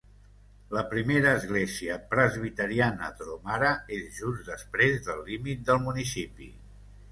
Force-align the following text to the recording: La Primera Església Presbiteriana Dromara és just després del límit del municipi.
La 0.75 0.81
Primera 0.93 1.33
Església 1.39 1.97
Presbiteriana 2.13 3.11
Dromara 3.21 3.75
és 3.99 4.09
just 4.23 4.51
després 4.55 4.99
del 5.11 5.23
límit 5.31 5.65
del 5.71 5.83
municipi. 5.87 6.53